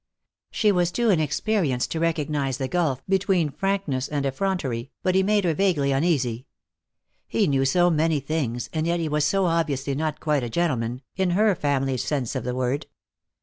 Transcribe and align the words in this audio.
She 0.49 0.71
was 0.71 0.91
too 0.91 1.11
inexperienced 1.11 1.91
to 1.91 1.99
recognize 1.99 2.57
the 2.57 2.67
gulf 2.67 3.03
between 3.07 3.51
frankness 3.51 4.07
and 4.07 4.25
effrontery, 4.25 4.89
but 5.03 5.13
he 5.13 5.21
made 5.21 5.43
her 5.43 5.53
vaguely 5.53 5.91
uneasy. 5.91 6.47
He 7.27 7.45
knew 7.45 7.65
so 7.65 7.91
many 7.91 8.19
things, 8.19 8.67
and 8.73 8.87
yet 8.87 8.99
he 8.99 9.07
was 9.07 9.25
so 9.25 9.45
obviously 9.45 9.93
not 9.93 10.19
quite 10.19 10.41
a 10.43 10.49
gentleman, 10.49 11.03
in 11.17 11.29
her 11.37 11.53
family's 11.53 12.03
sense 12.03 12.33
of 12.35 12.43
the 12.43 12.55
word. 12.55 12.87